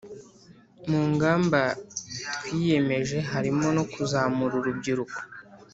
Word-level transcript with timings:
Mungamba 0.89 1.61
twiyemeje 2.39 3.17
harimo 3.31 3.67
no 3.75 3.83
kuzamura 3.91 4.53
urubyiruko 4.59 5.17